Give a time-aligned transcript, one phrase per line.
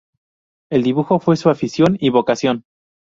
[0.71, 2.63] El dibujo fue su afición y vocación.